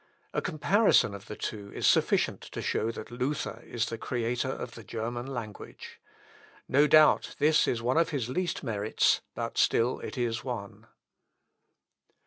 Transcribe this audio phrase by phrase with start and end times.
[0.33, 4.71] A comparison of the two is sufficient to show that Luther is the creator of
[4.73, 6.01] the German language.
[6.67, 10.87] No doubt, this is one of his least merits, but still it is one.